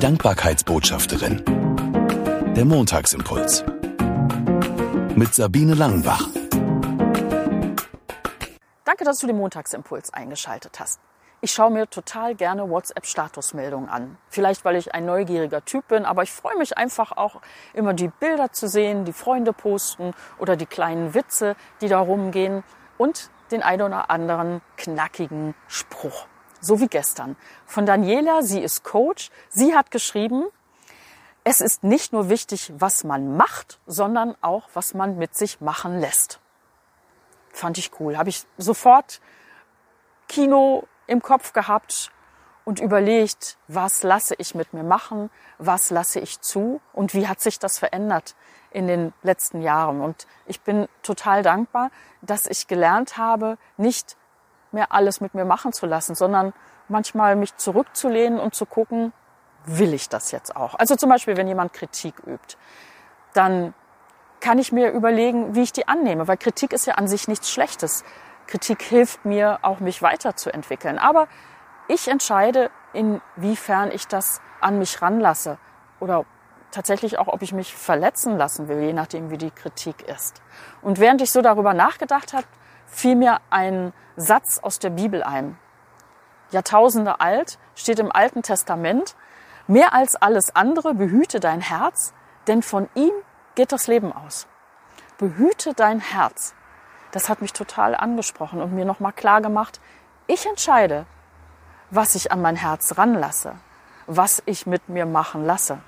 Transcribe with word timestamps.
Dankbarkeitsbotschafterin. 0.00 1.44
Der 2.56 2.64
Montagsimpuls. 2.64 3.62
Mit 5.14 5.34
Sabine 5.34 5.74
Langenbach. 5.74 6.26
Danke, 8.86 9.04
dass 9.04 9.18
du 9.18 9.26
den 9.26 9.36
Montagsimpuls 9.36 10.14
eingeschaltet 10.14 10.80
hast. 10.80 11.00
Ich 11.42 11.52
schaue 11.52 11.70
mir 11.70 11.86
total 11.86 12.34
gerne 12.34 12.70
WhatsApp-Statusmeldungen 12.70 13.90
an. 13.90 14.16
Vielleicht, 14.30 14.64
weil 14.64 14.76
ich 14.76 14.94
ein 14.94 15.04
neugieriger 15.04 15.66
Typ 15.66 15.88
bin, 15.88 16.06
aber 16.06 16.22
ich 16.22 16.32
freue 16.32 16.56
mich 16.56 16.78
einfach 16.78 17.12
auch 17.18 17.42
immer 17.74 17.92
die 17.92 18.08
Bilder 18.08 18.52
zu 18.52 18.68
sehen, 18.68 19.04
die 19.04 19.12
Freunde 19.12 19.52
posten 19.52 20.14
oder 20.38 20.56
die 20.56 20.64
kleinen 20.64 21.12
Witze, 21.12 21.56
die 21.82 21.88
da 21.88 21.98
rumgehen 21.98 22.64
und 22.96 23.28
den 23.50 23.62
ein 23.62 23.82
oder 23.82 24.08
anderen 24.08 24.62
knackigen 24.78 25.54
Spruch. 25.68 26.26
So 26.60 26.80
wie 26.80 26.88
gestern. 26.88 27.36
Von 27.66 27.86
Daniela, 27.86 28.42
sie 28.42 28.60
ist 28.60 28.84
Coach. 28.84 29.30
Sie 29.48 29.74
hat 29.74 29.90
geschrieben, 29.90 30.44
es 31.42 31.60
ist 31.60 31.84
nicht 31.84 32.12
nur 32.12 32.28
wichtig, 32.28 32.72
was 32.76 33.04
man 33.04 33.36
macht, 33.36 33.80
sondern 33.86 34.36
auch, 34.42 34.68
was 34.74 34.94
man 34.94 35.16
mit 35.16 35.34
sich 35.34 35.60
machen 35.60 35.98
lässt. 35.98 36.40
Fand 37.52 37.78
ich 37.78 37.98
cool. 37.98 38.18
Habe 38.18 38.28
ich 38.28 38.46
sofort 38.58 39.20
Kino 40.28 40.84
im 41.06 41.22
Kopf 41.22 41.52
gehabt 41.52 42.12
und 42.64 42.78
überlegt, 42.78 43.56
was 43.68 44.02
lasse 44.02 44.34
ich 44.38 44.54
mit 44.54 44.72
mir 44.72 44.84
machen, 44.84 45.30
was 45.58 45.90
lasse 45.90 46.20
ich 46.20 46.40
zu 46.40 46.80
und 46.92 47.14
wie 47.14 47.26
hat 47.26 47.40
sich 47.40 47.58
das 47.58 47.78
verändert 47.78 48.36
in 48.70 48.86
den 48.86 49.12
letzten 49.22 49.62
Jahren. 49.62 50.00
Und 50.00 50.26
ich 50.46 50.60
bin 50.60 50.88
total 51.02 51.42
dankbar, 51.42 51.90
dass 52.22 52.46
ich 52.46 52.68
gelernt 52.68 53.16
habe, 53.16 53.58
nicht 53.76 54.16
mehr 54.72 54.92
alles 54.92 55.20
mit 55.20 55.34
mir 55.34 55.44
machen 55.44 55.72
zu 55.72 55.86
lassen, 55.86 56.14
sondern 56.14 56.52
manchmal 56.88 57.36
mich 57.36 57.56
zurückzulehnen 57.56 58.38
und 58.38 58.54
zu 58.54 58.66
gucken, 58.66 59.12
will 59.64 59.94
ich 59.94 60.08
das 60.08 60.30
jetzt 60.30 60.56
auch? 60.56 60.74
Also 60.74 60.96
zum 60.96 61.08
Beispiel, 61.08 61.36
wenn 61.36 61.48
jemand 61.48 61.72
Kritik 61.72 62.14
übt, 62.26 62.56
dann 63.34 63.74
kann 64.40 64.58
ich 64.58 64.72
mir 64.72 64.90
überlegen, 64.90 65.54
wie 65.54 65.62
ich 65.62 65.72
die 65.72 65.86
annehme, 65.86 66.26
weil 66.26 66.36
Kritik 66.36 66.72
ist 66.72 66.86
ja 66.86 66.94
an 66.94 67.08
sich 67.08 67.28
nichts 67.28 67.50
Schlechtes. 67.50 68.04
Kritik 68.46 68.82
hilft 68.82 69.24
mir 69.24 69.58
auch, 69.62 69.80
mich 69.80 70.02
weiterzuentwickeln. 70.02 70.98
Aber 70.98 71.28
ich 71.88 72.08
entscheide, 72.08 72.70
inwiefern 72.92 73.90
ich 73.92 74.06
das 74.08 74.40
an 74.60 74.78
mich 74.78 75.02
ranlasse 75.02 75.58
oder 76.00 76.24
tatsächlich 76.70 77.18
auch, 77.18 77.28
ob 77.28 77.42
ich 77.42 77.52
mich 77.52 77.74
verletzen 77.74 78.36
lassen 78.36 78.68
will, 78.68 78.80
je 78.80 78.92
nachdem, 78.92 79.30
wie 79.30 79.38
die 79.38 79.50
Kritik 79.50 80.02
ist. 80.08 80.40
Und 80.82 81.00
während 81.00 81.20
ich 81.20 81.30
so 81.30 81.42
darüber 81.42 81.74
nachgedacht 81.74 82.32
habe, 82.32 82.46
fiel 82.90 83.16
mir 83.16 83.40
ein 83.50 83.92
Satz 84.16 84.58
aus 84.58 84.78
der 84.78 84.90
Bibel 84.90 85.22
ein. 85.22 85.58
Jahrtausende 86.50 87.20
alt, 87.20 87.58
steht 87.74 87.98
im 87.98 88.12
Alten 88.12 88.42
Testament, 88.42 89.16
mehr 89.66 89.94
als 89.94 90.16
alles 90.16 90.54
andere 90.54 90.94
behüte 90.94 91.40
dein 91.40 91.60
Herz, 91.60 92.12
denn 92.46 92.62
von 92.62 92.88
ihm 92.94 93.12
geht 93.54 93.72
das 93.72 93.86
Leben 93.86 94.12
aus. 94.12 94.46
Behüte 95.18 95.74
dein 95.74 96.00
Herz 96.00 96.54
das 97.12 97.28
hat 97.28 97.42
mich 97.42 97.52
total 97.52 97.94
angesprochen 97.94 98.60
und 98.60 98.72
mir 98.72 98.84
nochmal 98.84 99.12
klar 99.12 99.40
gemacht, 99.40 99.80
ich 100.26 100.46
entscheide, 100.46 101.06
was 101.90 102.14
ich 102.14 102.30
an 102.30 102.40
mein 102.40 102.56
Herz 102.56 102.96
ranlasse, 102.98 103.54
was 104.06 104.42
ich 104.46 104.66
mit 104.66 104.88
mir 104.88 105.06
machen 105.06 105.44
lasse. 105.44 105.78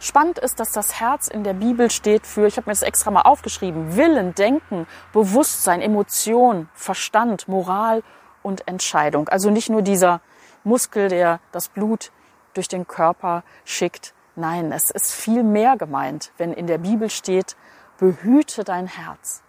Spannend 0.00 0.38
ist, 0.38 0.60
dass 0.60 0.72
das 0.72 1.00
Herz 1.00 1.28
in 1.28 1.44
der 1.44 1.54
Bibel 1.54 1.90
steht 1.90 2.26
für, 2.26 2.46
ich 2.46 2.56
habe 2.56 2.68
mir 2.68 2.72
das 2.72 2.82
extra 2.82 3.10
mal 3.10 3.22
aufgeschrieben, 3.22 3.96
Willen, 3.96 4.34
Denken, 4.34 4.86
Bewusstsein, 5.12 5.80
Emotion, 5.80 6.68
Verstand, 6.74 7.48
Moral 7.48 8.02
und 8.42 8.68
Entscheidung. 8.68 9.28
Also 9.28 9.50
nicht 9.50 9.70
nur 9.70 9.82
dieser 9.82 10.20
Muskel, 10.64 11.08
der 11.08 11.40
das 11.52 11.68
Blut 11.68 12.12
durch 12.54 12.68
den 12.68 12.86
Körper 12.86 13.42
schickt. 13.64 14.14
Nein, 14.36 14.72
es 14.72 14.90
ist 14.90 15.12
viel 15.12 15.42
mehr 15.42 15.76
gemeint, 15.76 16.32
wenn 16.38 16.52
in 16.52 16.66
der 16.66 16.78
Bibel 16.78 17.10
steht, 17.10 17.56
behüte 17.98 18.64
dein 18.64 18.86
Herz. 18.86 19.42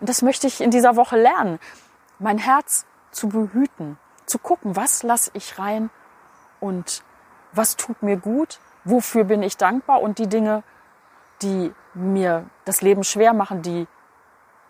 Und 0.00 0.08
das 0.08 0.22
möchte 0.22 0.46
ich 0.46 0.60
in 0.60 0.70
dieser 0.70 0.96
Woche 0.96 1.16
lernen, 1.16 1.58
mein 2.18 2.38
Herz 2.38 2.86
zu 3.10 3.28
behüten, 3.28 3.98
zu 4.26 4.38
gucken, 4.38 4.76
was 4.76 5.02
lasse 5.02 5.30
ich 5.34 5.58
rein 5.58 5.90
und 6.60 7.02
was 7.52 7.76
tut 7.76 8.02
mir 8.02 8.16
gut, 8.16 8.60
wofür 8.84 9.24
bin 9.24 9.42
ich 9.42 9.56
dankbar 9.56 10.00
und 10.00 10.18
die 10.18 10.28
Dinge, 10.28 10.62
die 11.42 11.72
mir 11.94 12.46
das 12.64 12.82
Leben 12.82 13.04
schwer 13.04 13.32
machen, 13.32 13.62
die 13.62 13.86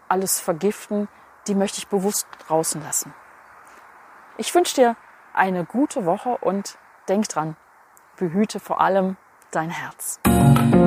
alles 0.08 0.40
vergiften, 0.40 1.08
die 1.46 1.54
möchte 1.54 1.78
ich 1.78 1.88
bewusst 1.88 2.26
draußen 2.46 2.82
lassen. 2.82 3.14
Ich 4.36 4.54
wünsche 4.54 4.74
dir 4.74 4.96
eine 5.34 5.64
gute 5.64 6.04
Woche 6.06 6.38
und 6.40 6.78
denk 7.08 7.28
dran, 7.28 7.56
behüte 8.16 8.60
vor 8.60 8.80
allem 8.80 9.16
dein 9.50 9.70
Herz. 9.70 10.20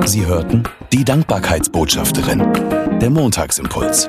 Sie 0.06 0.24
hörten 0.26 0.64
die 0.92 1.04
Dankbarkeitsbotschafterin, 1.04 2.98
der 3.00 3.10
Montagsimpuls. 3.10 4.08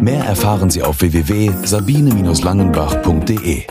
Mehr 0.00 0.24
erfahren 0.24 0.70
Sie 0.70 0.82
auf 0.82 1.00
www.sabine-langenbach.de. 1.00 3.66